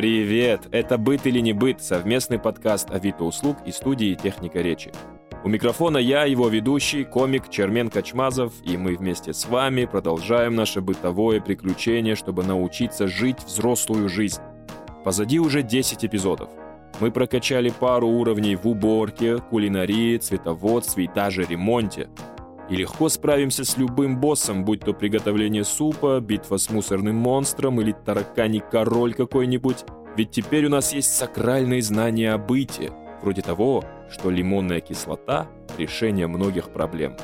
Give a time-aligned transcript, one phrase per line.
[0.00, 0.62] Привет!
[0.72, 4.92] Это «Быт или не быт»— совместный подкаст Авито услуг и студии «Техника речи».
[5.44, 10.80] У микрофона я, его ведущий, комик Чермен Качмазов, и мы вместе с вами продолжаем наше
[10.80, 14.40] бытовое приключение, чтобы научиться жить взрослую жизнь.
[15.04, 16.48] Позади уже 10 эпизодов.
[17.00, 22.08] Мы прокачали пару уровней в уборке, кулинарии, цветоводстве и даже ремонте.
[22.70, 27.90] И легко справимся с любым боссом, будь то приготовление супа, битва с мусорным монстром или
[27.90, 29.84] тараканий король какой-нибудь.
[30.16, 32.92] Ведь теперь у нас есть сакральные знания о быте,
[33.22, 37.16] вроде того, что лимонная кислота– решение многих проблем.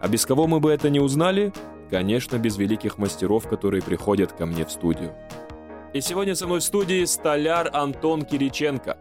[0.00, 1.52] А без кого мы бы это не узнали?
[1.88, 5.14] Конечно, без великих мастеров, которые приходят ко мне в студию.
[5.92, 8.98] И сегодня со мной в студии столяр Антон Кириченко.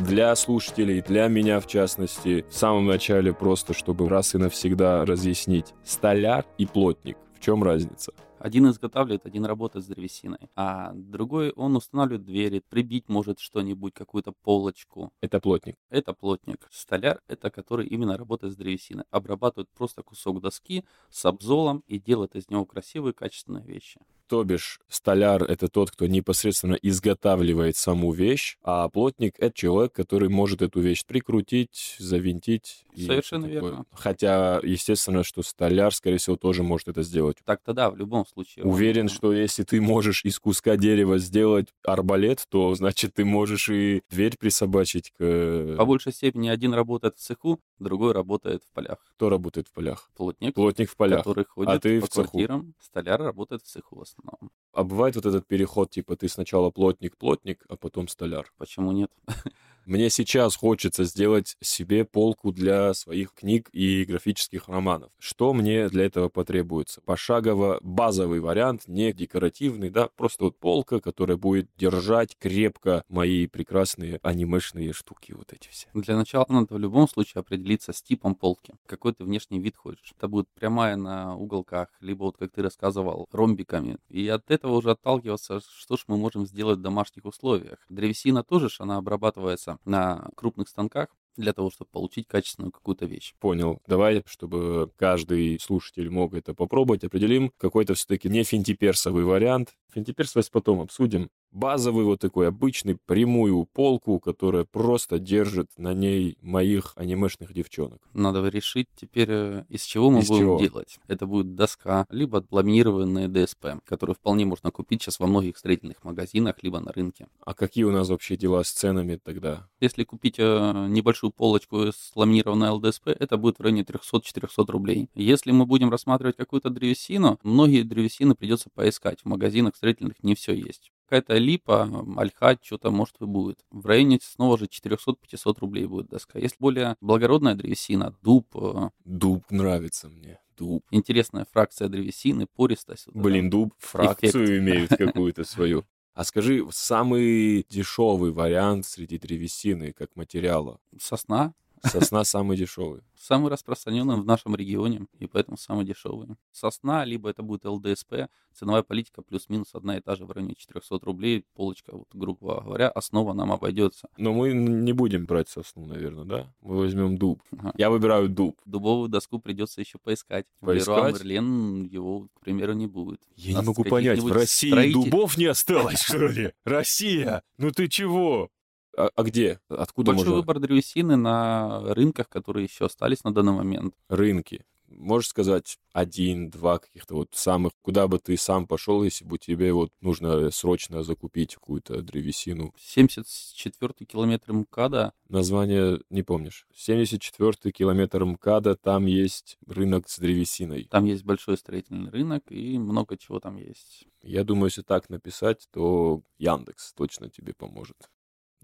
[0.00, 5.72] Для слушателей, для меня в частности, в самом начале просто, чтобы раз и навсегда разъяснить.
[5.84, 7.16] Столяр и плотник.
[7.36, 8.12] В чем разница?
[8.40, 14.32] Один изготавливает, один работает с древесиной, а другой он устанавливает двери, прибить может что-нибудь, какую-то
[14.32, 15.12] полочку.
[15.22, 15.76] Это плотник.
[15.88, 16.66] Это плотник.
[16.70, 19.04] Столяр— это который именно работает с древесиной.
[19.10, 24.00] Обрабатывает просто кусок доски с обзолом и делает из него красивые, качественные вещи.
[24.26, 30.28] То бишь, столяр— это тот, кто непосредственно изготавливает саму вещь, а плотник— это человек, который
[30.28, 32.86] может эту вещь прикрутить, завинтить.
[32.96, 33.84] Совершенно верно.
[33.92, 37.36] Хотя, естественно, что столяр, скорее всего, тоже может это сделать.
[37.44, 38.64] Так-то да, в любом случае.
[38.64, 44.02] Уверен, что если ты можешь из куска дерева сделать арбалет, то, значит, ты можешь и
[44.10, 45.76] дверь присобачить к...
[45.76, 48.98] По большей степени один работает в цеху, другой работает в полях.
[49.16, 50.10] Кто работает в полях?
[50.16, 50.54] Плотник.
[50.54, 51.18] Плотник в полях.
[51.18, 52.30] Который ходит а ты по в цеху.
[52.30, 52.74] квартирам.
[52.80, 54.23] Столяр работает в цеху в основном.
[54.72, 58.52] А бывает вот этот переход, типа ты сначала плотник-плотник, а потом столяр.
[58.58, 59.10] Почему нет?
[59.86, 65.10] Мне сейчас хочется сделать себе полку для своих книг и графических романов.
[65.18, 67.02] Что мне для этого потребуется?
[67.02, 74.20] Пошагово базовый вариант, не декоративный, да, просто вот полка, которая будет держать крепко мои прекрасные
[74.22, 75.88] анимешные штуки вот эти все.
[75.92, 78.74] Для начала надо в любом случае определиться с типом полки.
[78.86, 80.14] Какой ты внешний вид хочешь.
[80.16, 83.98] Это будет прямая на уголках, либо вот как ты рассказывал, ромбиками.
[84.08, 87.78] И от этого уже отталкиваться, что ж мы можем сделать в домашних условиях.
[87.90, 93.34] Древесина тоже ж, она обрабатывается на крупных станках для того, чтобы получить качественную какую-то вещь.
[93.40, 93.80] Понял.
[93.86, 99.74] Давай, чтобы каждый слушатель мог это попробовать, определим какой-то все-таки не финтиперсовый вариант.
[99.92, 101.30] Финтиперсовость потом обсудим.
[101.54, 108.00] Базовый вот такой обычный прямую полку, которая просто держит на ней моих анимешных девчонок.
[108.12, 110.58] Надо решить теперь, э, из чего мы Из будем чего?
[110.58, 110.98] делать.
[111.06, 116.56] Это будет доска, либо ламинированные ДСП, которые вполне можно купить сейчас во многих строительных магазинах,
[116.62, 117.28] либо на рынке.
[117.46, 119.68] А какие у нас вообще дела с ценами тогда?
[119.78, 125.08] Если купить э, небольшую полочку с ламинированной ЛДСП, это будет в районе 300-400 рублей.
[125.14, 129.20] Если мы будем рассматривать какую-то древесину, многие древесины придется поискать.
[129.20, 130.90] В магазинах строительных не все есть.
[131.06, 133.64] Какая-то липа, альха, что-то может и будет.
[133.70, 136.38] В районе снова же 400-500 рублей будет доска.
[136.38, 140.38] Если более благородная древесина, дуб, э, Дуб нравится мне.
[140.56, 140.84] Дуб.
[140.90, 143.06] интересная фракция древесины, пористость.
[143.06, 143.16] вот.
[143.16, 144.58] Блин, дуб фракцию Эффект.
[144.60, 145.84] имеет какую-то свою.
[146.14, 150.78] А скажи, самый дешевый вариант среди древесины как материала?
[151.00, 151.54] Сосна
[151.84, 153.02] Сосна самый дешевый.
[153.16, 156.28] самый распространенный в нашем регионе, и поэтому самый дешевый.
[156.52, 160.98] Сосна, либо это будет ЛДСП, ценовая политика плюс-минус одна и та же в районе 400
[161.02, 164.08] рублей, полочка, вот, грубо говоря, основа нам обойдется.
[164.18, 166.54] Но мы не будем брать сосну, наверное, да?
[166.60, 167.42] Мы возьмем дуб.
[167.56, 167.72] Ага.
[167.76, 168.60] Я выбираю дуб.
[168.66, 170.46] Дубовую доску придется еще поискать.
[170.60, 170.88] Поискать?
[170.88, 173.20] Леруа Мерлен его, к примеру, не будет.
[173.36, 176.52] Я не могу понять, в России строитель- дубов не осталось, что ли?
[176.64, 177.42] Россия!
[177.58, 178.50] Ну ты чего?
[178.96, 179.60] А, а где?
[179.68, 180.40] Откуда Большой можно?
[180.40, 183.94] выбор древесины на рынках, которые еще остались на данный момент.
[184.08, 184.64] Рынки.
[184.86, 189.90] Можешь сказать один-два каких-то вот самых, куда бы ты сам пошел, если бы тебе вот
[190.00, 192.72] нужно срочно закупить какую-то древесину.
[192.96, 196.66] 74-й километр МКАДа Название не помнишь.
[196.76, 200.84] 74-й километр МКАДа, там есть рынок с древесиной.
[200.84, 204.06] Там есть большой строительный рынок и много чего там есть.
[204.22, 207.96] Я думаю, если так написать, то Яндекс точно тебе поможет.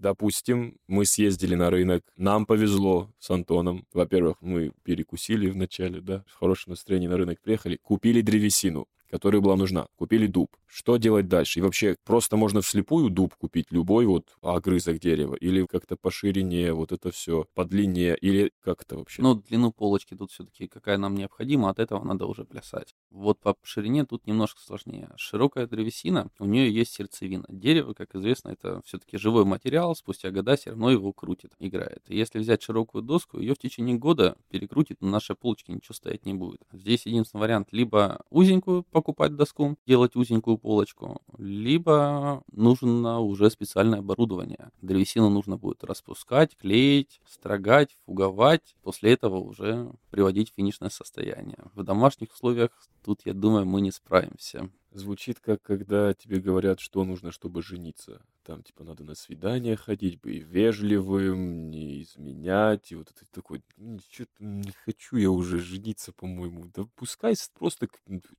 [0.01, 3.85] Допустим, мы съездили на рынок, нам повезло с Антоном.
[3.93, 9.55] Во-первых, мы перекусили вначале, да, в хорошем настроении на рынок приехали, купили древесину, которая была
[9.55, 10.55] нужна, купили дуб.
[10.65, 11.59] Что делать дальше?
[11.59, 16.73] И вообще, просто можно вслепую дуб купить, любой вот огрызок дерева, или как-то по ширине,
[16.73, 19.21] вот это все, по длине, или как это вообще?
[19.21, 22.95] Но длину полочки тут все-таки какая нам необходима, от этого надо уже плясать.
[23.09, 25.09] Вот по ширине тут немножко сложнее.
[25.17, 27.45] Широкая древесина, у нее есть сердцевина.
[27.49, 32.01] Дерево, как известно, это все-таки живой материал, спустя года все равно его крутит, играет.
[32.07, 36.25] И если взять широкую доску, ее в течение года перекрутит, на нашей полочке ничего стоять
[36.25, 36.61] не будет.
[36.71, 43.99] Здесь единственный вариант, либо узенькую покупать, покупать доску, делать узенькую полочку, либо нужно уже специальное
[43.99, 44.69] оборудование.
[44.83, 51.57] Древесину нужно будет распускать, клеить, строгать, фуговать, после этого уже приводить в финишное состояние.
[51.73, 52.69] В домашних условиях
[53.03, 54.69] тут, я думаю, мы не справимся.
[54.91, 58.21] Звучит как когда тебе говорят, что нужно, чтобы жениться.
[58.43, 62.91] Там, типа, надо на свидание ходить, быть вежливым, не изменять.
[62.91, 63.63] И вот это такой,
[64.11, 66.65] что-то не хочу я уже жениться, по-моему.
[66.73, 67.87] Да пускай просто,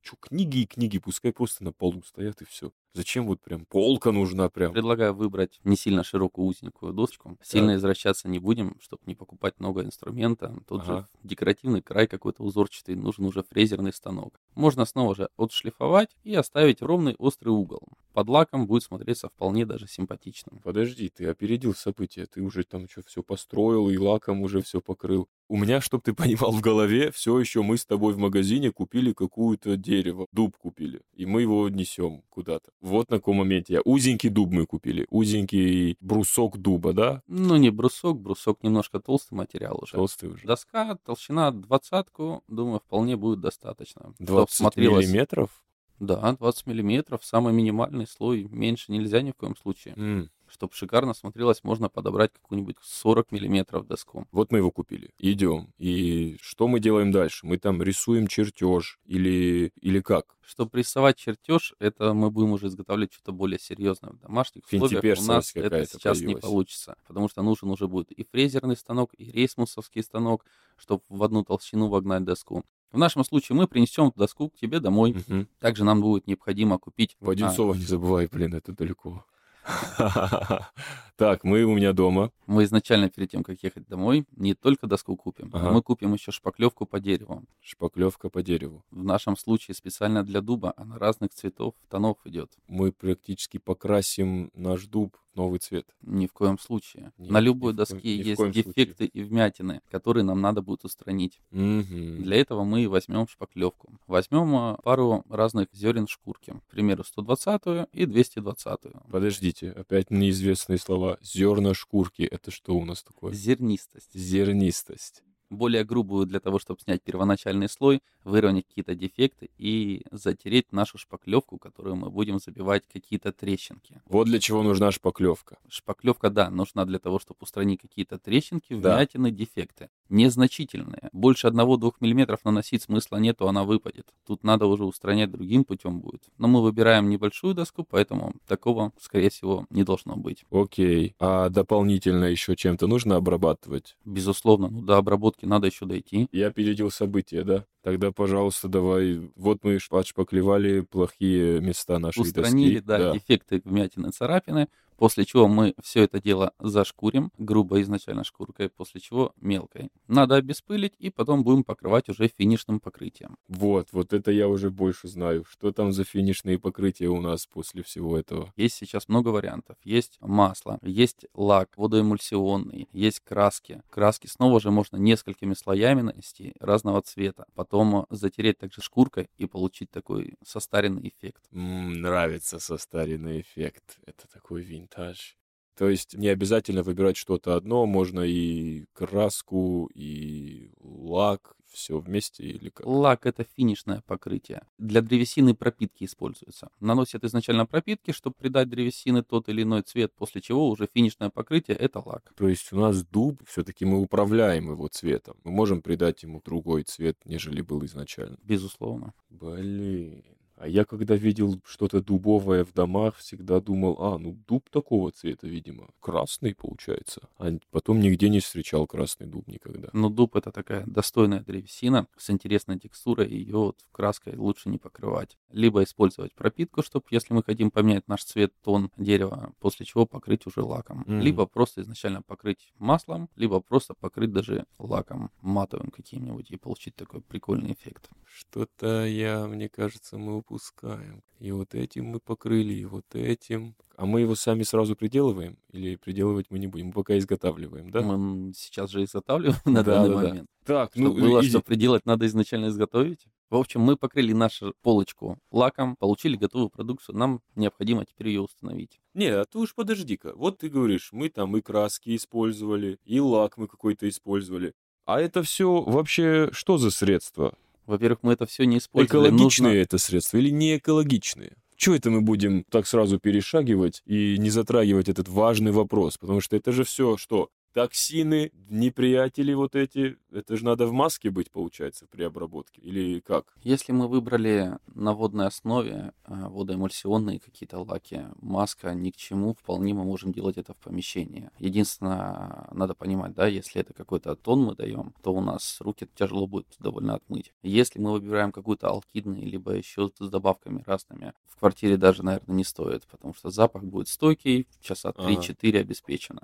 [0.01, 2.71] что, книги и книги, пускай просто на полу стоят и все.
[2.95, 4.71] Зачем вот прям полка нужна прям?
[4.71, 7.37] Предлагаю выбрать не сильно широкую узенькую доску.
[7.41, 7.77] Сильно так.
[7.77, 10.55] извращаться не будем, чтобы не покупать много инструмента.
[10.67, 10.97] Тут ага.
[10.97, 14.39] же декоративный край какой-то узорчатый, нужен уже фрезерный станок.
[14.53, 17.81] Можно снова же отшлифовать и оставить ровный острый угол.
[18.13, 20.59] Под лаком будет смотреться вполне даже симпатично.
[20.63, 25.27] Подожди, ты опередил события, ты уже там что, все построил и лаком уже все покрыл.
[25.47, 29.13] У меня, чтобы ты понимал, в голове все еще мы с тобой в магазине купили
[29.13, 32.71] какую-то дерево, дуб купили, и мы его несем куда-то.
[32.81, 33.81] Вот на каком моменте я.
[33.81, 37.21] Узенький дуб мы купили, узенький брусок дуба, да?
[37.27, 39.93] Ну, не брусок, брусок немножко толстый материал уже.
[39.93, 40.45] Толстый уже.
[40.47, 44.13] Доска, толщина двадцатку, думаю, вполне будет достаточно.
[44.19, 45.62] 20 миллиметров?
[45.99, 49.93] Да, 20 миллиметров, самый минимальный слой, меньше нельзя ни в коем случае.
[49.95, 54.27] Mm чтобы шикарно смотрелось, можно подобрать какую-нибудь 40 миллиметров доску.
[54.31, 55.09] Вот мы его купили.
[55.17, 55.73] Идем.
[55.79, 57.47] И что мы делаем дальше?
[57.47, 60.37] Мы там рисуем чертеж или, или как?
[60.41, 64.11] Чтобы рисовать чертеж, это мы будем уже изготавливать что-то более серьезное.
[64.11, 66.43] В домашних условиях у нас это сейчас появилась.
[66.43, 70.45] не получится, потому что нужен уже будет и фрезерный станок, и рейсмусовский станок,
[70.77, 72.63] чтобы в одну толщину вогнать доску.
[72.93, 75.11] В нашем случае мы принесем доску к тебе домой.
[75.27, 75.47] Угу.
[75.59, 77.17] Также нам будет необходимо купить...
[77.19, 77.77] В Одинцово а...
[77.77, 79.25] не забывай, блин, это далеко.
[81.15, 82.31] Так, мы у меня дома.
[82.47, 85.71] Мы изначально перед тем, как ехать домой, не только доску купим, ага.
[85.71, 87.43] мы купим еще шпаклевку по дереву.
[87.61, 88.83] Шпаклевка по дереву.
[88.91, 92.51] В нашем случае специально для дуба, она разных цветов, тонов идет.
[92.67, 95.87] Мы практически покрасим наш дуб новый цвет.
[96.01, 97.11] Ни в коем случае.
[97.17, 99.09] Нет, На любой доске коем, есть дефекты случае.
[99.13, 101.39] и вмятины, которые нам надо будет устранить.
[101.51, 102.21] Угу.
[102.23, 103.93] Для этого мы возьмем шпаклевку.
[104.07, 106.53] Возьмем а, пару разных зерен шкурки.
[106.67, 108.79] К примеру, 120 и 220.
[109.09, 111.17] Подождите, опять неизвестные слова.
[111.21, 112.23] Зерна шкурки.
[112.23, 113.33] Это что у нас такое?
[113.33, 114.13] Зернистость.
[114.13, 115.23] Зернистость
[115.53, 121.57] более грубую для того, чтобы снять первоначальный слой, выровнять какие-то дефекты и затереть нашу шпаклевку,
[121.57, 124.01] которую мы будем забивать какие-то трещинки.
[124.05, 125.57] Вот для чего нужна шпаклевка.
[125.69, 129.37] Шпаклевка, да, нужна для того, чтобы устранить какие-то трещинки, вмятины, да.
[129.37, 129.89] дефекты.
[130.09, 131.09] Незначительные.
[131.11, 134.07] Больше 1-2 мм наносить смысла нету, она выпадет.
[134.25, 136.23] Тут надо уже устранять другим путем будет.
[136.37, 140.45] Но мы выбираем небольшую доску, поэтому такого, скорее всего, не должно быть.
[140.51, 141.15] Окей.
[141.19, 143.95] А дополнительно еще чем-то нужно обрабатывать?
[144.05, 144.69] Безусловно.
[144.69, 146.27] Ну, до обработки надо еще дойти.
[146.31, 147.65] Я опередил события, да?
[147.81, 149.31] Тогда, пожалуйста, давай.
[149.35, 152.87] Вот мы отшпаклевали плохие места нашей Устранили, доски.
[152.87, 154.67] да, да, дефекты, вмятины, царапины.
[155.03, 159.89] После чего мы все это дело зашкурим, грубо изначально шкуркой, после чего мелкой.
[160.07, 163.35] Надо обеспылить и потом будем покрывать уже финишным покрытием.
[163.49, 165.43] Вот, вот это я уже больше знаю.
[165.43, 168.53] Что там за финишные покрытия у нас после всего этого?
[168.55, 169.75] Есть сейчас много вариантов.
[169.83, 173.81] Есть масло, есть лак водоэмульсионный, есть краски.
[173.89, 177.43] Краски снова же можно несколькими слоями нанести разного цвета.
[177.55, 181.43] Потом затереть также шкуркой и получить такой состаренный эффект.
[181.51, 183.97] М-м, нравится состаренный эффект.
[184.05, 185.37] Это такой вин винтаж.
[185.75, 192.69] То есть не обязательно выбирать что-то одно, можно и краску, и лак, все вместе или
[192.69, 192.85] как?
[192.85, 194.61] Лак— это финишное покрытие.
[194.77, 196.69] Для древесины пропитки используются.
[196.79, 201.75] Наносят изначально пропитки, чтобы придать древесины тот или иной цвет, после чего уже финишное покрытие—
[201.79, 202.31] это лак.
[202.37, 205.37] То есть у нас дуб, все-таки мы управляем его цветом.
[205.43, 208.37] Мы можем придать ему другой цвет, нежели был изначально.
[208.43, 209.15] Безусловно.
[209.31, 210.23] Блин.
[210.55, 215.47] А я когда видел что-то дубовое в домах, всегда думал, а, ну дуб такого цвета,
[215.47, 215.89] видимо.
[215.99, 217.27] Красный получается.
[217.37, 219.89] А потом нигде не встречал красный дуб никогда.
[219.93, 225.37] Ну дуб это такая достойная древесина с интересной текстурой, ее вот краской лучше не покрывать.
[225.49, 230.45] Либо использовать пропитку, чтобы если мы хотим поменять наш цвет, тон дерева, после чего покрыть
[230.45, 231.03] уже лаком.
[231.07, 231.21] Mm.
[231.21, 237.21] Либо просто изначально покрыть маслом, либо просто покрыть даже лаком матовым каким-нибудь и получить такой
[237.21, 238.09] прикольный эффект.
[238.25, 241.23] Что-то я, мне кажется, мы упускаем.
[241.39, 243.75] И вот этим мы покрыли, и вот этим.
[243.95, 245.57] А мы его сами сразу приделываем?
[245.71, 246.87] Или приделывать мы не будем?
[246.87, 248.01] Мы пока изготавливаем, да?
[248.01, 250.47] Мы сейчас же изготавливаем на да, данный да, момент.
[250.65, 250.85] Да.
[250.85, 251.27] Так, Чтобы ну...
[251.27, 251.47] было, и...
[251.47, 253.25] что приделать, надо изначально изготовить.
[253.49, 258.99] В общем, мы покрыли нашу полочку лаком, получили готовую продукцию, нам необходимо теперь ее установить.
[259.13, 260.33] Не, а ты уж подожди-ка.
[260.35, 264.73] Вот ты говоришь, мы там и краски использовали, и лак мы какой-то использовали.
[265.05, 267.55] А это все вообще что за средство?
[267.85, 269.27] Во-первых, мы это все не использовали.
[269.27, 271.53] Экологичные Нужно- это средства или не экологичные?
[271.75, 276.17] Чего это мы будем так сразу перешагивать и не затрагивать этот важный вопрос?
[276.17, 281.29] Потому что это же все, что токсины, неприятели вот эти, это же надо в маске
[281.29, 283.53] быть, получается, при обработке, или как?
[283.63, 289.93] Если мы выбрали на водной основе э, водоэмульсионные какие-то лаки, маска ни к чему, вполне
[289.93, 291.49] мы можем делать это в помещении.
[291.59, 296.47] Единственное, надо понимать, да, если это какой-то тон мы даем, то у нас руки тяжело
[296.47, 297.53] будет довольно отмыть.
[297.63, 302.63] Если мы выбираем какую-то алкидный, либо еще с добавками разными, в квартире даже, наверное, не
[302.63, 305.31] стоит, потому что запах будет стойкий, часа Ага.
[305.31, 306.41] 3-4 обеспечено.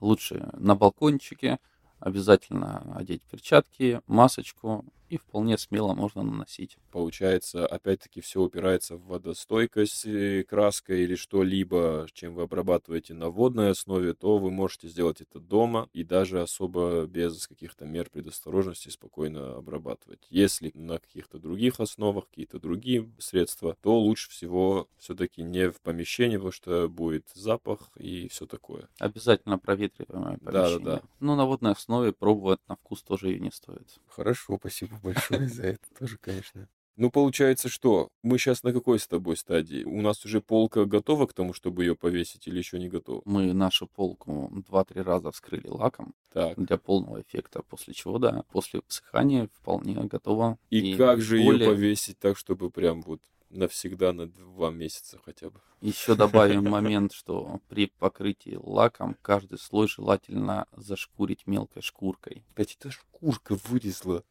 [0.00, 1.58] Лучше на балкончике,
[1.98, 6.78] обязательно одеть перчатки, масочку, и вполне смело можно наносить.
[6.90, 13.70] Получается, опять-таки, все упирается в водостойкость э, краска или что-либо, чем вы обрабатываете на водной
[13.70, 19.56] основе, то вы можете сделать это дома и даже особо без каких-то мер предосторожности спокойно
[19.56, 20.26] обрабатывать.
[20.30, 26.36] Если на каких-то других основах, какие-то другие средства, то лучше всего все-таки не в помещении,
[26.36, 28.88] потому что будет запах и все такое.
[28.98, 30.84] Обязательно проветриваемое Да, да, помещение.
[30.96, 31.02] да.
[31.20, 34.00] Но на водной основе пробовать на вкус тоже и не стоит.
[34.08, 36.68] Хорошо, спасибо большое за это тоже, конечно.
[36.96, 39.84] Ну, получается, что мы сейчас на какой с тобой стадии?
[39.84, 43.22] У нас уже полка готова к тому, чтобы ее повесить, или еще не готова?
[43.24, 46.58] Мы нашу полку 2-3 раза вскрыли лаком Так.
[46.62, 50.58] для полного эффекта, после чего, да, после высыхания вполне готово.
[50.68, 55.48] И, как же ее более- повесить так, чтобы прям вот навсегда на два месяца хотя
[55.48, 55.60] бы?
[55.80, 62.44] Еще добавим момент, что при покрытии лаком каждый слой желательно зашкурить мелкой шкуркой.
[62.52, 64.22] Опять эта шкурка вылезла.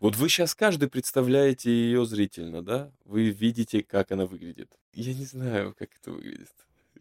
[0.00, 2.90] Вот вы сейчас каждый представляете ее зрительно, да?
[3.04, 4.70] Вы видите, как она выглядит.
[4.92, 6.52] Я не знаю, как это выглядит.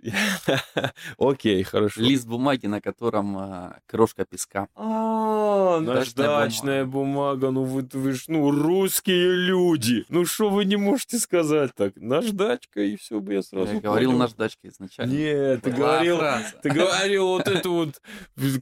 [1.17, 2.01] Окей, хорошо.
[2.01, 4.67] Лист бумаги, на котором а, крошка песка.
[4.75, 7.51] А, Наждачная бумага.
[7.51, 10.05] Ну вы, вы ж, ну, русские люди.
[10.09, 11.93] Ну что вы не можете сказать так?
[11.95, 15.11] Наждачка, и все бы я сразу Я говорил наждачка изначально.
[15.11, 16.19] Нет, ты говорил,
[16.61, 18.01] ты говорил вот эту вот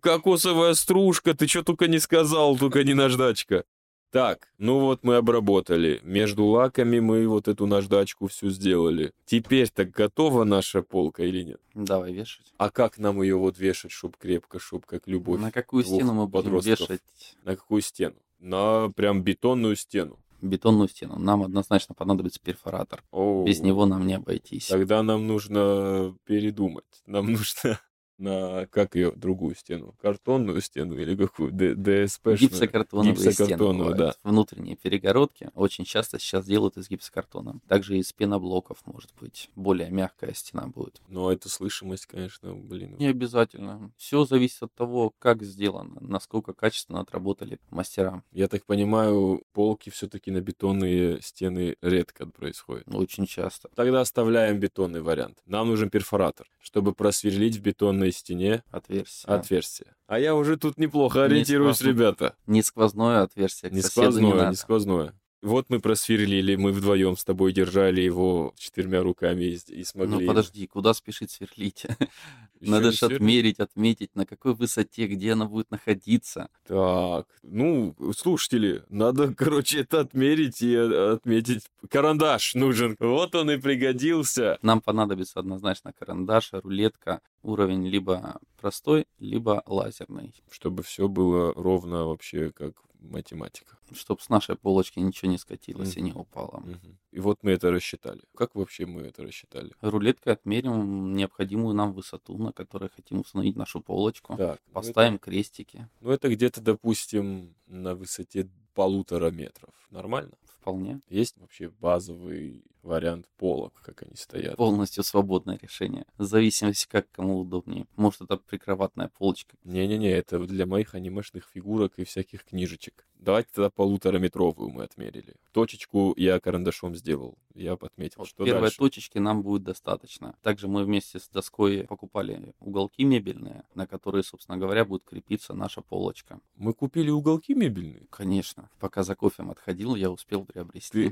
[0.01, 3.65] кокосовая стружка, ты что только не сказал, только не наждачка.
[4.13, 6.00] Так, ну вот мы обработали.
[6.03, 9.12] Между лаками мы вот эту наждачку всю сделали.
[9.25, 11.60] Теперь так готова наша полка или нет?
[11.74, 12.53] Давай вешать.
[12.58, 15.41] А как нам ее вот вешать, чтоб крепко, чтоб как любовь?
[15.41, 16.79] На какую стену мы будем подростков.
[16.82, 17.01] вешать
[17.43, 18.15] На какую стену?
[18.38, 20.20] На прям бетонную стену.
[20.43, 21.17] бетонную стену?
[21.17, 23.03] Нам однозначно понадобится перфоратор.
[23.10, 24.67] О, Без него нам не обойтись.
[24.67, 26.86] Тогда нам нужно передумать.
[27.08, 27.79] Нам нужно
[28.17, 29.96] на, как ее, другую стену?
[30.01, 31.51] Картонную стену или какую?
[31.51, 32.29] ДСП?
[32.39, 34.20] Гипсокартоновые стены Гипсокартоновую, бывают.
[34.24, 37.60] Внутренние перегородки очень часто сейчас делают из гипсокартона.
[37.67, 41.01] Также из пеноблоков, может быть, более мягкая стена будет.
[41.08, 42.96] Но эта слышимость, конечно, блин.
[42.98, 43.91] Не обязательно.
[43.98, 48.24] Все зависит от того, как сделано, насколько качественно отработали мастера.
[48.32, 52.88] Я так понимаю, полки все-таки на бетонные стены редко происходят.
[52.88, 53.70] Очень часто.
[53.75, 55.39] Тогда оставляем бетонный вариант.
[55.46, 59.34] Нам нужен перфоратор, чтобы просверлить в бетонной стене Отверстие.
[59.36, 59.96] отверстие.
[60.08, 61.93] А я уже тут неплохо ориентируюсь, сквозное.
[61.93, 62.36] ребята.
[62.48, 63.72] Не сквозное отверстие.
[63.72, 64.50] Не сквозное, надо.
[64.51, 65.13] не сквозное.
[65.43, 70.25] Вот мы просверлили, мы вдвоем с тобой держали его четырьмя руками и, и смогли.
[70.25, 71.83] Ну подожди, куда спешить сверлить?
[72.62, 73.17] Ещё Надо же сверлить.
[73.17, 76.47] отмерить, отметить, на какой высоте, где она будет находиться.
[76.65, 81.65] Так, ну, слушатели, надо, короче, это отмерить и э, отметить.
[81.89, 82.95] Карандаш нужен.
[83.01, 84.57] Вот он и пригодился.
[84.62, 92.51] Нам понадобится однозначно карандаш, рулетка, уровень либо простой, либо лазерный, Чтобы все было ровно вообще
[92.51, 93.77] как математика.
[93.93, 96.62] чтобы с нашей полочки ничего не скатилось и не упало.
[96.62, 96.98] Мгм.
[97.12, 98.22] И вот мы это рассчитали.
[98.36, 99.72] Как вообще мы это рассчитали?
[99.81, 104.36] Рулеткой отмерим необходимую нам высоту, на которой хотим установить нашу полочку.
[104.38, 105.77] Так, ну Поставим крестики.
[105.77, 109.74] это- Ну, это где-то, допустим, на высоте полутора метров.
[109.91, 110.33] Нормально?
[110.63, 111.01] Вполне.
[111.10, 114.55] Есть вообще базовый вариант полок, как они стоят?
[114.58, 116.05] Полностью свободное решение.
[116.17, 117.86] В зависимости, как кому удобнее.
[117.96, 119.58] Может, это прикроватная полочка.
[119.63, 123.05] Не-не-не, это для моих анимешных фигурок и всяких книжечек.
[123.15, 125.36] Давайте тогда полутораметровую мы отмерили.
[125.53, 127.38] Точечку я карандашом сделал.
[127.53, 128.77] Я отметил, Вот что первой дальше.
[128.79, 130.36] точечки нам будет достаточно.
[130.41, 135.82] Также мы вместе с доской покупали уголки мебельные, на которые, собственно говоря, будет крепиться наша
[135.82, 136.41] полочка.
[136.55, 138.08] Мы купили уголки мебельные.
[138.10, 141.12] Конечно, пока за кофем отходил, я успел приобрести.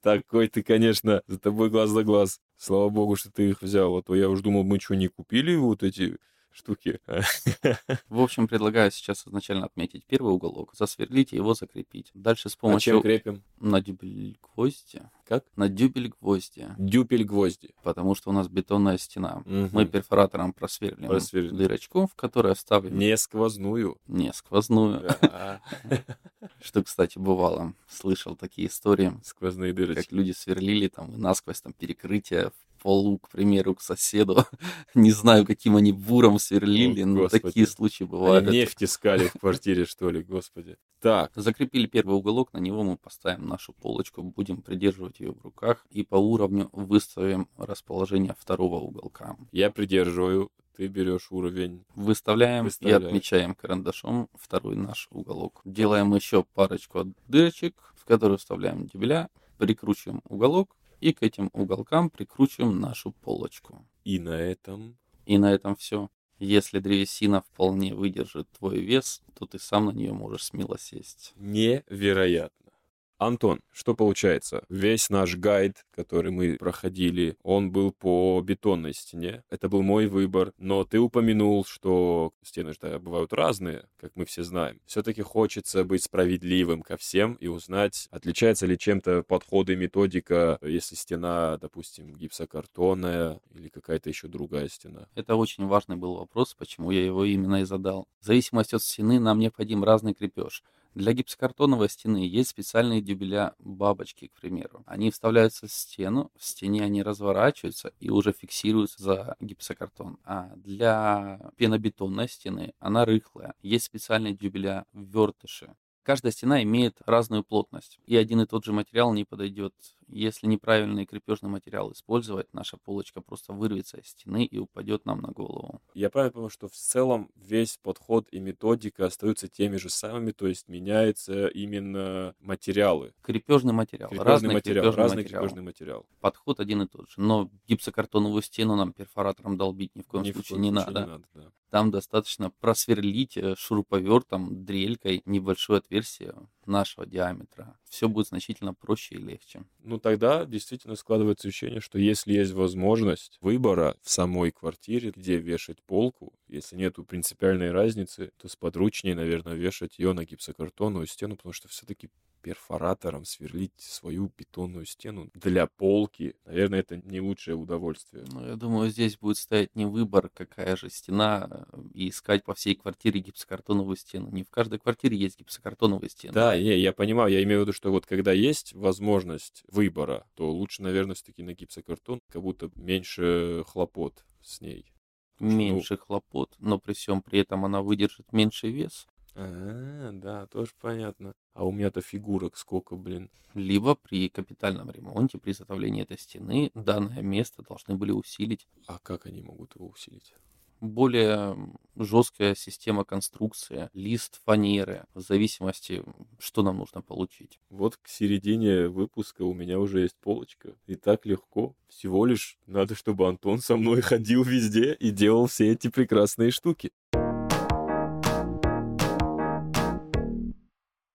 [0.02, 2.40] Такой ты, конечно, за тобой глаз за глаз.
[2.56, 5.54] Слава богу, что ты их взял, а то я уж думал, мы что, не купили
[5.56, 6.16] вот эти
[6.54, 7.00] штуки.
[8.08, 12.10] В общем, предлагаю сейчас изначально отметить первый уголок, засверлить и его закрепить.
[12.14, 12.94] Дальше с А помощью...
[12.94, 13.42] чем крепим?
[13.60, 15.02] На дюбель гвозди.
[15.26, 15.44] Как?
[15.56, 16.68] На дюбель гвозди.
[16.78, 17.70] Дюпель гвозди.
[17.82, 19.42] Потому что у нас бетонная стена.
[19.46, 19.70] Мгм.
[19.72, 21.56] Мы перфоратором просверлим Просверлим.
[21.56, 23.98] дырочку, в которой оставим Не сквозную.
[24.06, 25.08] не сквозную.
[26.60, 27.74] Что, кстати, бывало.
[27.88, 30.14] Слышал такие истории, Сквозные как дырочки.
[30.14, 34.44] люди сверлили там и насквозь там перекрытие в полу, к примеру, к соседу.
[34.94, 37.42] Не знаю, каким они буром сверлили, О, но Господи.
[37.42, 38.50] такие случаи Они бывают.
[38.50, 40.76] нефть искали в квартире, что ли, господи.
[41.00, 45.86] Так, Закрепили первый уголок, на него мы поставим нашу полочку, будем придерживать ее в руках
[45.90, 49.36] и по уровню выставим расположение второго уголка.
[49.52, 51.84] я придерживаю, ты берешь уровень.
[51.94, 55.60] Выставляем и отмечаем карандашом второй наш уголок.
[55.64, 62.80] Делаем еще парочку дырочек, в которые вставляем дюбеля, прикручиваем уголок и к этим уголкам прикручиваем
[62.80, 63.84] нашу полочку.
[64.04, 66.10] И на этом И на этом все.
[66.38, 71.32] Если древесина вполне выдержит твой вес, то ты сам на нее можешь смело сесть.
[71.36, 72.71] невероятно.
[73.18, 74.64] Антон, что получается?
[74.68, 79.44] Весь наш гайд, который мы проходили, он был по бетонной стене.
[79.48, 80.52] Это был мой выбор.
[80.58, 84.80] Но ты упомянул, что стены же бывают разные, как мы все знаем.
[84.86, 90.96] Все-таки хочется быть справедливым ко всем и узнать, отличается ли чем-то подход и методика, если
[90.96, 95.06] стена, допустим, гипсокартонная или какая-то еще другая стена.
[95.14, 98.08] Это очень важный был вопрос, почему я его именно и задал.
[98.20, 100.62] В зависимости от стены нам необходим разный крепеж.
[100.94, 104.82] Для гипсокартоновой стены есть специальные дюбеля бабочки, к примеру.
[104.86, 110.18] Они вставляются в стену, в стене они разворачиваются и уже фиксируются за гипсокартон.
[110.24, 113.54] А для пенобетонной стены она рыхлая.
[113.62, 115.74] Есть специальные дюбеля вертыши.
[116.02, 119.74] Каждая стена имеет разную плотность, и один и тот же материал не подойдет.
[120.12, 125.28] Если неправильный крепежный материал использовать, наша полочка просто вырвется из стены и упадет нам на
[125.32, 125.80] голову.
[125.94, 130.46] Я правильно понимаю, что в целом весь подход и методика остаются теми же самыми, то
[130.46, 133.14] есть меняются именно материалы.
[133.22, 135.42] Крепежный материал, Крепежный разный материал, крепежный разный материал.
[135.42, 136.06] крепежный материал.
[136.20, 140.32] Подход один и тот же, но гипсокартоновую стену нам перфоратором долбить ни в коем Ни
[140.32, 141.22] в случае коем не случае надо.
[141.34, 141.52] да.
[141.70, 146.34] Там достаточно просверлить э, шуруповертом, дрелькой небольшое отверстие
[146.66, 147.78] нашего диаметра.
[147.88, 149.64] Все будет значительно проще и легче.
[149.78, 155.82] Ну тогда действительно складывается ощущение, что если есть возможность выбора в самой квартире, где вешать
[155.82, 161.68] полку, если нету принципиальной разницы, то сподручнее, наверное, вешать ее на гипсокартонную стену, потому что
[161.68, 162.10] все-таки
[162.42, 168.24] перфоратором сверлить свою бетонную стену для полки, наверное, это не лучшее удовольствие.
[168.30, 172.54] Ну, я думаю, здесь будет стоять не выбор, какая же стена, э, и искать по
[172.54, 174.30] всей квартире гипсокартоновую стену.
[174.30, 176.34] Не в каждой квартире есть гипсокартоновые стены.
[176.34, 180.50] Да, не, я понимаю, я имею в виду, что вот когда есть возможность выбора, то
[180.50, 184.92] лучше, наверное, все-таки на гипсокартон, как будто меньше хлопот с ней.
[185.38, 189.06] Меньше хлопот, но при всем при этом она выдержит меньший вес.
[189.34, 191.34] А, да, тоже понятно.
[191.54, 193.30] А у меня-то фигурок сколько, блин.
[193.54, 198.66] Либо при капитальном ремонте, при изготовлении этой стены, данное место должны были усилить.
[198.86, 200.34] А как они могут его усилить?
[200.80, 201.56] Более
[201.94, 206.02] жесткая система конструкции, лист фанеры, в зависимости,
[206.40, 207.60] что нам нужно получить.
[207.70, 210.74] Вот к середине выпуска у меня уже есть полочка.
[210.86, 211.76] И так легко.
[211.88, 216.90] Всего лишь надо, чтобы Антон со мной ходил везде и делал все эти прекрасные штуки.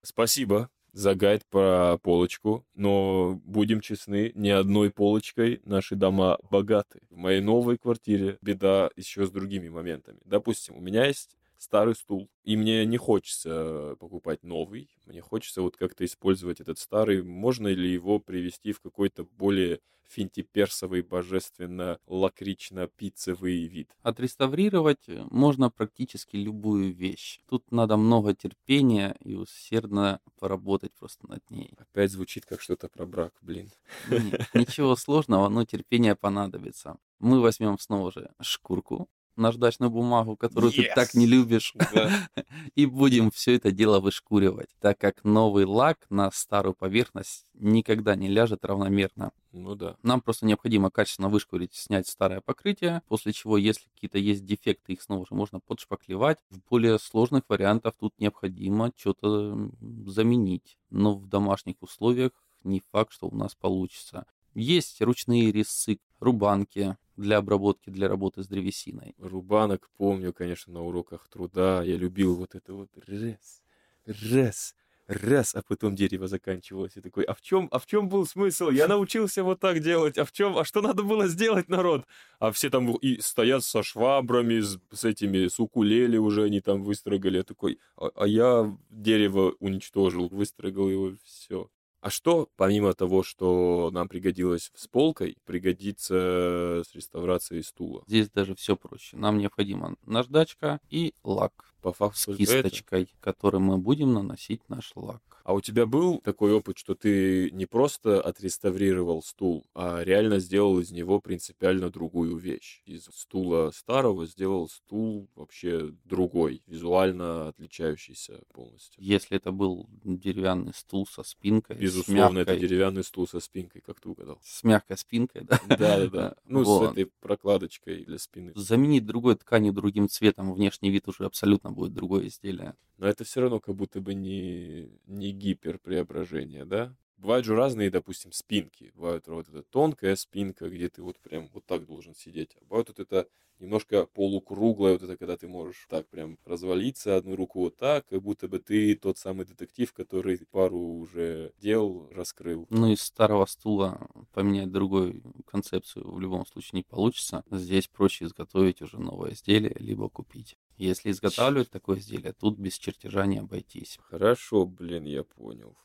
[0.08, 7.02] Спасибо за гайд про полочку, но будем честны, ни одной полочкой наши дома богаты.
[7.10, 10.20] В моей новой квартире беда еще с другими моментами.
[10.24, 15.76] Допустим, у меня есть старый стул, и мне не хочется покупать новый, мне хочется вот
[15.78, 17.24] как-то использовать этот старый.
[17.24, 23.90] Можно ли его привести в какой-то более финтиперсовый, божественно-лакрично-пиццевый вид?
[24.04, 27.40] Отреставрировать э, можно практически любую вещь.
[27.50, 31.74] Тут надо много терпения и усердно поработать просто над ней.
[31.78, 33.70] Опять звучит как что-то про брак, блин.
[34.10, 36.98] Ни- Ничего сложного, но терпение понадобится.
[37.20, 41.30] Мы возьмем снова же шкурку, наждачную бумагу, которую ты так не Yes!
[41.30, 42.30] любишь, Да.
[42.76, 48.28] и будем все это дело вышкуривать, так как новый лак на старую поверхность никогда не
[48.28, 49.32] ляжет равномерно.
[49.52, 49.96] Ну да.
[50.04, 55.02] Нам просто необходимо качественно вышкурить, снять старое покрытие, после чего, если какие-то есть дефекты, их
[55.02, 56.38] снова же можно подшпаклевать.
[56.50, 59.72] В более сложных вариантах тут необходимо что-то
[60.06, 60.78] заменить.
[60.90, 62.32] Но в домашних условиях
[62.64, 64.26] не факт, что у нас получится.
[64.54, 69.16] Есть ручные резцы, рубанки для обработки, для работы с древесиной.
[69.18, 71.84] Рубанок помню, конечно, на уроках труда.
[71.84, 73.62] Я любил вот это вот раз,
[74.06, 74.76] раз,
[75.08, 76.96] раз, а потом дерево заканчивалось.
[76.96, 78.70] И такой, а в чем, а в чем был смысл?
[78.70, 82.06] Я научился вот так делать, а в чем, а что надо было сделать, народ?
[82.40, 86.84] А все там и стоят со швабрами, с, с этими, с укулеле уже они там
[86.84, 87.38] выстрогали.
[87.38, 91.70] Я такой, а, а я дерево уничтожил, выстрогал его, все.
[92.08, 98.02] А что, помимо того, что нам пригодилось с полкой, пригодится с реставрацией стула?
[98.08, 99.18] Здесь даже все проще.
[99.18, 102.64] Нам необходима наждачка и лак По факту с только это?
[102.64, 105.22] кисточкой, которым мы будем наносить наш лак.
[105.44, 110.78] А у тебя был такой опыт, что ты не просто отреставрировал стул, а реально сделал
[110.80, 112.82] из него принципиально другую вещь?
[112.86, 119.02] Из стула старого сделал стул вообще другой, визуально отличающийся полностью.
[119.02, 123.82] Если это был деревянный стул со спинкой, с Безусловно, это мягкой, деревянный стул со спинкой,
[123.82, 124.40] как ты угадал.
[124.44, 125.60] с мягкой спинкой, да?
[125.68, 126.36] Да-да-да.
[126.46, 126.92] Ну, с Вот.
[126.92, 128.52] этой прокладочкой для спины.
[128.56, 132.76] Заменить другой тканью другим цветом, внешний вид уже абсолютно будет другое изделие.
[132.98, 136.96] Но это все равно как будто бы не, не гиперпреображение, да?
[137.18, 138.92] Бывают же разные, допустим, спинки.
[138.94, 142.56] Бывает вот эта тонкая спинка, где ты вот прям вот так должен сидеть.
[142.62, 143.28] А бывает вот это
[143.60, 148.22] немножко полукруглая, вот это когда ты можешь так прям развалиться, одну руку вот так, как
[148.22, 152.68] будто бы ты тот самый детектив, который пару уже дел раскрыл.
[152.70, 157.44] Ну, из старого стула поменять другую концепцию в любом случае не получится.
[157.50, 160.56] Здесь проще изготовить уже новое изделие, либо купить.
[160.78, 163.98] Если изготавливать такое изделие, тут без чертежа не обойтись.
[164.04, 165.76] Хорошо, блин, я понял.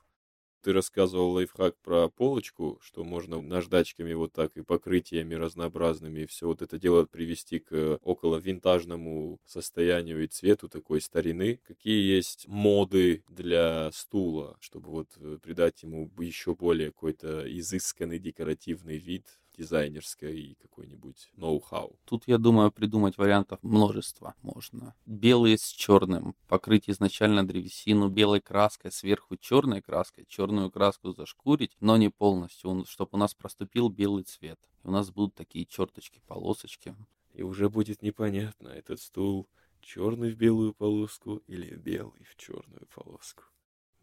[0.63, 6.63] Ты рассказывал лайфхак про полочку, что можно наждачками вот так и покрытиями разнообразными все вот
[6.63, 11.61] это дело привести к около винтажному состоянию и цвету такой старины.
[11.67, 18.99] Какие есть моды для стула, чтобы вот э, придать ему еще более какой-то изысканный декоративный
[18.99, 21.99] вид, дизайнерское и какой-нибудь ноу-хау?
[22.05, 24.95] Тут, я думаю, придумать вариантов множество можно.
[25.07, 31.97] Белый с черным, покрыть изначально древесину белой краской, сверху черной краской, черную краску зашкурить, но
[31.97, 34.59] не полностью, чтобы у нас проступил белый цвет.
[34.85, 36.95] И у нас будут такие черточки, полосочки.
[37.35, 39.49] И уже будет непонятно, этот стул
[39.81, 43.45] черный в белую полоску или белый в черную полоску.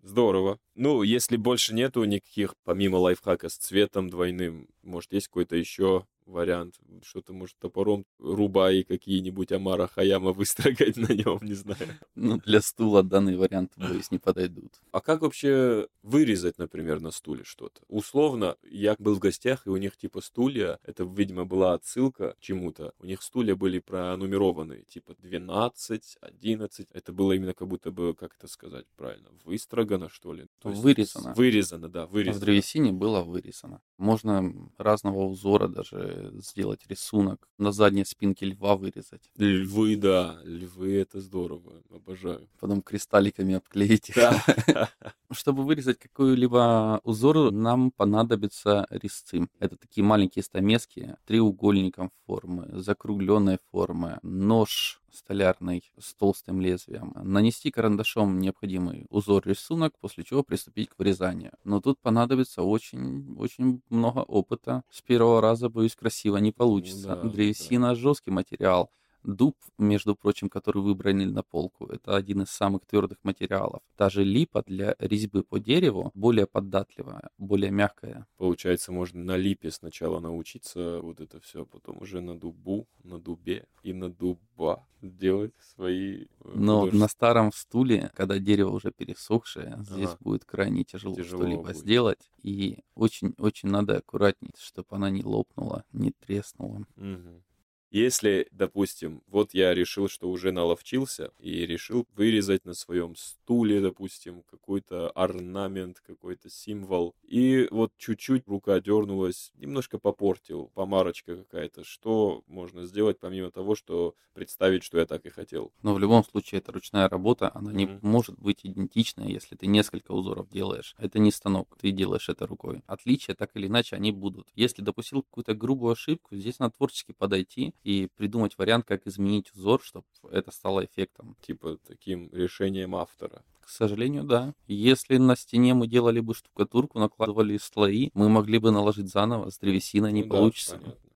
[0.02, 0.60] Здорово.
[0.76, 6.76] Ну, если больше нету никаких, помимо лайфхака с цветом двойным, может, есть какой-то еще вариант?
[7.04, 11.80] Что-то, может, топором рубай какие-нибудь Амара Хаяма выстрогать на нем, не знаю.
[12.16, 14.74] Ну, для стула данные варианты, боюсь, не подойдут.
[14.92, 17.82] А как вообще вырезать, например, на стуле что-то?
[17.88, 22.40] Условно, я был в гостях, и у них типа стулья, это, видимо, была отсылка к
[22.40, 22.94] чему-то.
[23.00, 26.88] У них стулья были пронумерованы, типа 12, 11.
[26.92, 30.48] Это было именно как будто бы, как это сказать правильно, выстрогано, что ли?
[30.62, 31.34] То есть Вырезано.
[31.34, 32.46] Вырезано, да, В вырезано.
[32.46, 33.82] древесине было вырезано.
[33.98, 37.48] Можно разного узора даже сделать рисунок.
[37.58, 39.30] На задней спинке льва вырезать.
[39.38, 42.48] Львы, да, львы, это здорово, обожаю.
[42.60, 44.16] Потом кристалликами обклеить их.
[44.16, 44.90] Да.
[45.32, 49.48] Чтобы вырезать какой-либо узор, нам понадобятся резцы.
[49.60, 57.14] Это такие маленькие стамески, треугольником формы, закругленной формы, нож столярный с толстым лезвием.
[57.16, 61.52] Нанести карандашом необходимый узор рисунок, после чего приступить к вырезанию.
[61.64, 64.84] Но тут понадобится очень, очень много опыта.
[64.90, 67.16] С первого раза, боюсь, красиво не получится.
[67.16, 68.92] да, Древесина жесткий материал.
[69.24, 73.82] Дуб, между прочим, который выбрали на полку, это один из самых твердых материалов.
[73.98, 78.26] Даже липа для резьбы по дереву более податливая, более мягкая.
[78.38, 83.66] Получается, можно на липе сначала научиться вот это все, потом уже на дубу, на дубе
[83.84, 90.10] и на дуба делать свои э, Но на старом стуле, когда дерево уже пересохшее, здесь
[90.10, 90.18] Ага.
[90.20, 91.78] будет крайне тяжело, Тяжело что-либо будет.
[91.78, 92.32] сделать.
[92.42, 96.86] И очень-очень надо аккуратней, чтобы она не лопнула, не треснула.
[96.96, 97.44] Мгм.
[97.92, 104.44] Если, допустим, вот я решил, что уже наловчился, и решил вырезать на своем стуле, допустим,
[104.44, 112.86] какой-то орнамент, какой-то символ, и вот чуть-чуть рука дернулась, немножко попортил, помарочка какая-то, что можно
[112.86, 115.74] сделать, помимо того, что представить, что я так и хотел?
[115.82, 118.00] Но в любом случае это ручная работа, она не Мгм.
[118.02, 120.94] может быть идентичной, если ты несколько узоров делаешь.
[120.98, 122.84] Это не станок, ты делаешь это рукой.
[122.86, 124.48] Отличия так или иначе они будут.
[124.56, 129.82] Если допустил какую-то грубую ошибку, здесь надо творчески подойти и придумать вариант, как изменить узор,
[129.84, 131.36] чтобы это стало эффектом.
[131.42, 133.44] Типа таким решением автора.
[133.62, 134.56] К сожалению, да.
[134.68, 139.60] Если на стене мы делали бы штукатурку, накладывали слои, мы могли бы наложить заново, с
[139.60, 140.78] древесиной не Ну да, получится.
[140.78, 141.09] понятно.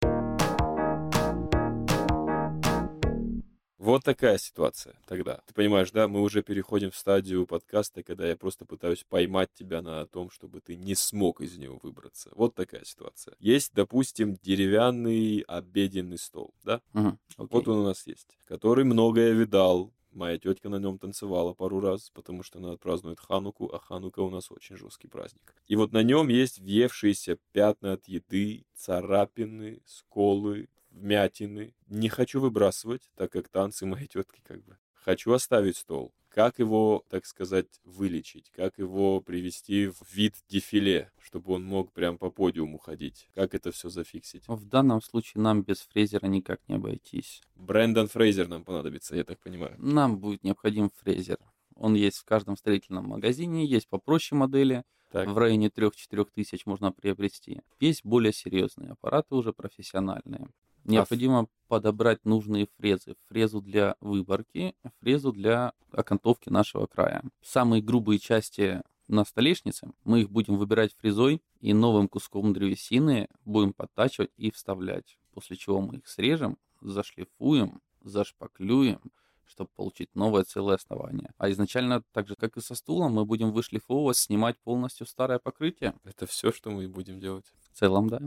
[3.83, 5.41] Вот такая ситуация тогда.
[5.45, 9.81] Ты понимаешь, да, мы уже переходим в стадию подкаста, когда я просто пытаюсь поймать тебя
[9.81, 12.29] на том, чтобы ты не смог из него выбраться.
[12.33, 13.35] Вот такая ситуация.
[13.39, 16.81] Есть, допустим, деревянный обеденный стол, да?
[16.93, 21.79] Мгм, Вот он у нас есть, который многое видал, Моя тетка на нем танцевала пару
[21.79, 25.55] раз, потому что она празднует Хануку, а Ханука у нас очень жесткий праздник.
[25.65, 31.75] И вот на нем есть въевшиеся пятна от еды, царапины, сколы, вмятины.
[31.87, 34.77] Не хочу выбрасывать, так как танцы моей тетки как бы.
[34.93, 41.53] Хочу оставить стол как его, так сказать, вылечить, как его привести в вид дефиле, чтобы
[41.53, 44.43] он мог прям по подиуму ходить, как это все зафиксить.
[44.47, 47.41] В данном случае нам без фрезера никак не обойтись.
[47.55, 49.75] Брэндон Фрейзер нам понадобится, я так понимаю.
[49.77, 51.37] Нам будет необходим фрезер.
[51.75, 55.27] Он есть в каждом строительном магазине, есть попроще модели, так.
[55.27, 57.61] в районе 3-4 тысяч можно приобрести.
[57.79, 60.47] Есть более серьезные аппараты, уже профессиональные.
[60.83, 61.47] Необходимо а...
[61.67, 63.15] подобрать нужные фрезы.
[63.29, 67.23] Фрезу для выборки, фрезу для окантовки нашего края.
[67.41, 73.73] Самые грубые части на столешнице мы их будем выбирать фрезой и новым куском древесины будем
[73.73, 75.17] подтачивать и вставлять.
[75.33, 79.01] После чего мы их срежем, зашлифуем, зашпаклюем,
[79.45, 81.31] чтобы получить новое целое основание.
[81.37, 85.93] А изначально, так же как и со стулом, мы будем вышлифовывать, снимать полностью старое покрытие.
[86.03, 87.45] Это все, что мы будем делать?
[87.71, 88.19] В целом, да.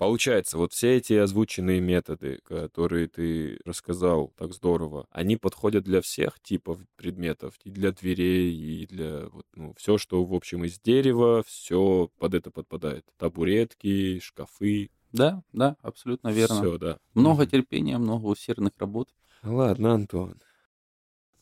[0.00, 6.40] Получается, вот все эти озвученные методы, которые ты рассказал так здорово, они подходят для всех
[6.40, 11.44] типов предметов, и для дверей, и для вот, ну, все, что, в общем, из дерева,
[11.46, 13.04] все под это подпадает.
[13.18, 14.88] Табуретки, шкафы.
[15.12, 16.62] Да, да, абсолютно верно.
[16.62, 16.98] Все, да.
[17.12, 19.10] Много терпения, много усердных работ.
[19.42, 20.40] Ладно, Антон.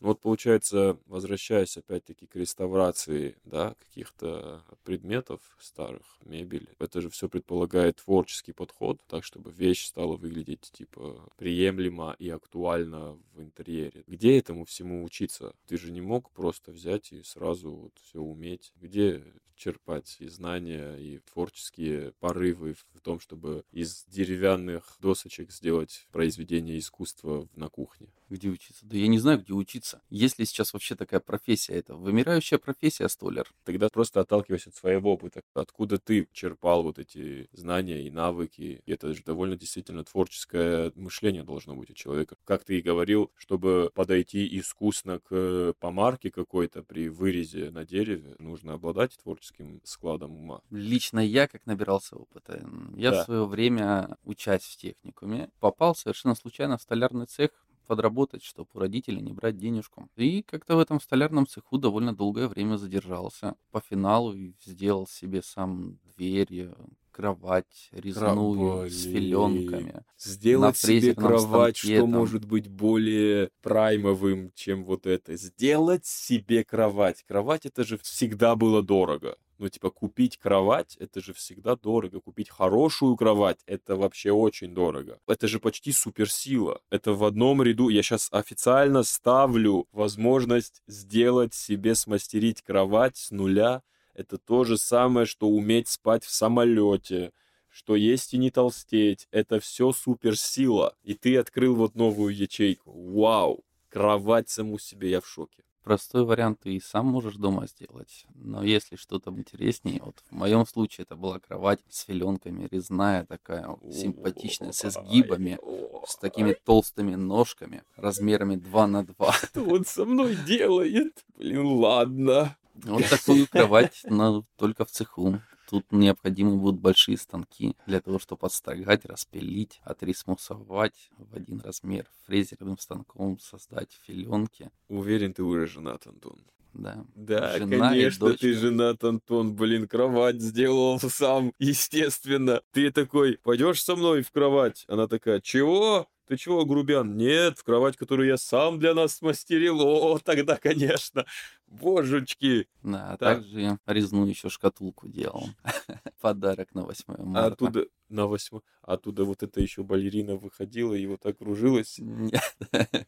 [0.01, 7.29] Ну вот получается, возвращаясь опять-таки к реставрации, да, каких-то предметов старых, мебели, это же все
[7.29, 14.05] предполагает творческий подход, так, чтобы вещь стала выглядеть, типа, приемлемо и актуально в интерьере.
[14.07, 15.55] Где этому всему учиться?
[15.67, 18.73] Ты же не мог просто взять и сразу вот все уметь.
[18.77, 19.25] Где
[19.59, 27.49] черпать и знания, и творческие порывы в том, чтобы из деревянных досочек сделать произведение искусства
[27.55, 28.09] на кухне.
[28.29, 28.87] Где учиться?
[28.87, 29.88] Да я не знаю, где учиться.
[30.11, 31.75] Есть ли сейчас вообще такая профессия?
[31.75, 33.47] Это вымирающая профессия столяр.
[33.65, 35.43] Тогда просто отталкивайся от своего опыта.
[35.55, 38.83] Откуда ты черпал вот эти знания и навыки?
[38.87, 42.37] Это же довольно действительно творческое мышление должно быть у человека.
[42.45, 48.75] Как ты и говорил, чтобы подойти искусно к помарке какой-то при вырезе на дереве, нужно
[48.75, 50.61] обладать творческим творческим складом ума.
[50.71, 52.65] Лично я, как набирался опыта,
[52.97, 53.23] я да.
[53.23, 57.51] в свое время, учась в техникуме, попал совершенно случайно в столярный цех
[57.89, 60.09] подработать, чтобы у родителей не брать денежку.
[60.15, 63.57] И как-то в этом столярном цеху довольно долгое время задержался.
[63.73, 66.71] По финалу сделал себе сам дверь,
[67.19, 68.91] кровать резную Блин.
[68.91, 70.05] с филенками.
[70.17, 75.35] Сделать себе кровать, что может быть более праймовым, чем вот это.
[75.35, 77.25] Сделать себе кровать.
[77.27, 79.37] Кровать это же всегда было дорого.
[79.59, 82.21] Ну, типа, купить кровать, это же всегда дорого.
[82.21, 85.19] Купить хорошую кровать, это вообще очень дорого.
[85.27, 86.81] Это же почти суперсила.
[86.89, 87.89] Это в одном ряду.
[87.89, 93.83] Я сейчас официально ставлю возможность сделать себе, смастерить кровать с нуля
[94.19, 97.33] это то же самое, что уметь спать в самолете,
[97.71, 99.29] что есть и не толстеть.
[99.31, 100.97] Это все суперсила.
[101.05, 102.91] И ты открыл вот новую ячейку.
[102.91, 103.65] Вау!
[103.89, 105.63] Кровать саму себе, я в шоке.
[105.85, 108.27] Простой вариант ты и сам можешь дома сделать.
[108.35, 113.69] Но если что-то интереснее, вот в моем случае это была кровать с филенками, резная такая,
[113.91, 115.59] симпатичная, с изгибами,
[116.05, 119.33] с такими толстыми ножками, размерами 2 на 2.
[119.33, 121.25] Что он со мной делает?
[121.37, 122.57] Блин, ладно.
[122.85, 125.41] Вот такую кровать но только в цеху.
[125.69, 132.79] Тут необходимы будут большие станки для того, чтобы отстрогать, распилить, отрисмусовать в один размер, фрезерным
[132.79, 134.71] станком создать филенки.
[134.89, 136.39] Уверен, ты уже женат, Антон.
[136.73, 137.05] Да.
[137.15, 139.55] Да, Жена конечно, ты женат, Антон.
[139.55, 142.63] Блин, кровать сделал сам, естественно.
[142.73, 144.85] Ты такой, пойдешь со мной в кровать?
[144.89, 146.09] Она такая, чего?
[146.29, 147.17] Ты чего, грубян?
[147.17, 149.81] Нет, в кровать, которую я сам для нас смастерил.
[149.81, 151.25] О, тогда, конечно.
[151.67, 152.69] Божечки.
[152.83, 153.39] Да, а так.
[153.39, 155.49] также я резную еще шкатулку делал.
[156.21, 157.41] Подарок на 8 марта.
[157.41, 161.97] А оттуда на 8 оттуда вот это еще балерина выходила и вот так кружилась.
[161.99, 162.57] Нет.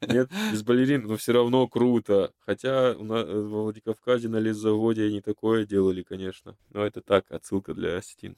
[0.07, 2.33] Нет, без балерин, но все равно круто.
[2.41, 6.57] Хотя на, во Владикавказе на лесзаводе они такое делали, конечно.
[6.71, 8.37] Но это так, отсылка для осетин.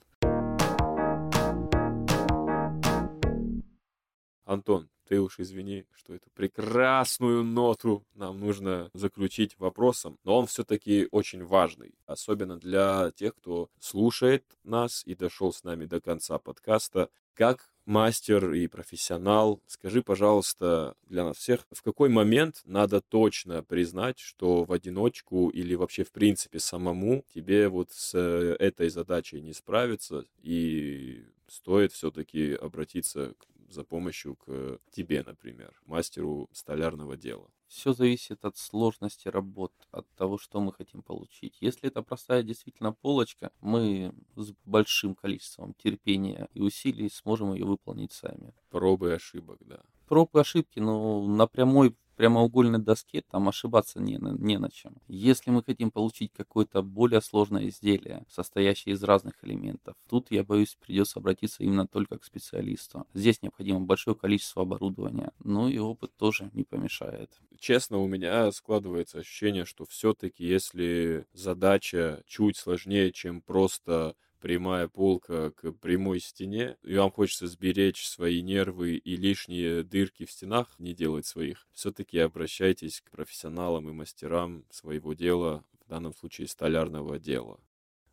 [4.45, 11.07] Антон, ты уж извини, что эту прекрасную ноту нам нужно заключить вопросом, но он все-таки
[11.11, 17.09] очень важный, особенно для тех, кто слушает нас и дошел с нами до конца подкаста.
[17.33, 24.19] Как мастер и профессионал, скажи, пожалуйста, для нас всех, в какой момент надо точно признать,
[24.19, 30.25] что в одиночку или вообще в принципе самому тебе вот с этой задачей не справиться
[30.41, 37.49] и стоит все-таки обратиться к за помощью к тебе, например, мастеру столярного дела?
[37.67, 41.57] Все зависит от сложности работ, от того, что мы хотим получить.
[41.59, 48.11] Если это простая действительно полочка, мы с большим количеством терпения и усилий сможем ее выполнить
[48.11, 48.53] сами.
[48.69, 49.81] Пробы ошибок, да.
[50.07, 54.95] Пробы ошибки, но на прямой прямоугольной доске там ошибаться не, не на чем.
[55.09, 60.77] Если мы хотим получить какое-то более сложное изделие, состоящее из разных элементов, тут, я боюсь,
[60.79, 63.05] придется обратиться именно только к специалисту.
[63.13, 67.29] Здесь необходимо большое количество оборудования, ну и опыт тоже не помешает.
[67.59, 75.51] Честно, у меня складывается ощущение, что все-таки если задача чуть сложнее, чем просто прямая полка
[75.51, 80.93] к прямой стене, и вам хочется сберечь свои нервы и лишние дырки в стенах, не
[80.93, 87.57] делать своих, все-таки обращайтесь к профессионалам и мастерам своего дела, в данном случае столярного дела.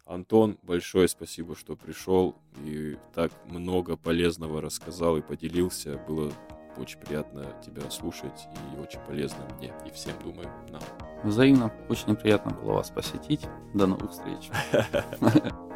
[0.05, 5.99] Антон, большое спасибо, что пришел и так много полезного рассказал и поделился.
[6.07, 6.33] Было
[6.77, 10.83] очень приятно тебя слушать и очень полезно мне и всем, думаю, нам.
[11.25, 11.73] Взаимно.
[11.89, 13.43] Очень приятно было вас посетить.
[13.75, 14.49] До новых встреч.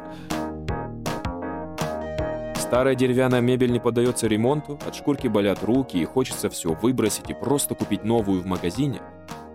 [2.65, 7.35] Старая деревянная мебель не поддается ремонту, от шкурки болят руки и хочется все выбросить и
[7.35, 9.03] просто купить новую в магазине?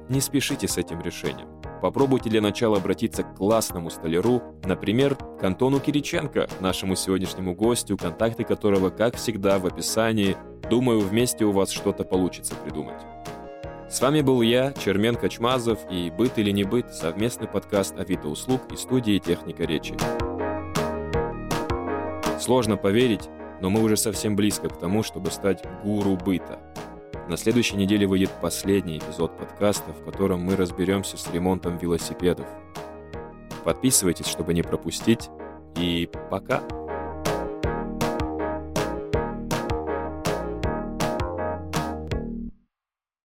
[0.08, 1.48] Не спешите с этим решением.
[1.82, 8.44] Попробуйте для начала обратиться к классному столяру, например, к Антону Кириченко, нашему сегодняшнему гостю, контакты
[8.44, 10.36] которого, как всегда, в описании.
[10.70, 13.02] Думаю, вместе у вас что-то получится придумать.
[13.90, 18.62] С вами был я, Чермен Качмазов и «Быт или не быт» совместный подкаст Авито услуг
[18.72, 19.96] и студии «Техника речи».
[22.40, 23.28] Сложно поверить,
[23.60, 26.58] но мы уже совсем близко к тому, чтобы стать гуру быта.
[27.28, 32.46] На следующей неделе выйдет последний эпизод подкаста, в котором мы разберемся с ремонтом велосипедов.
[33.62, 35.28] Подписывайтесь, чтобы не пропустить.
[35.76, 36.62] И пока!